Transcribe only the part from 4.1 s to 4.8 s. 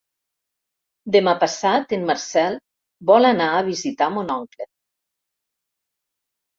mon oncle.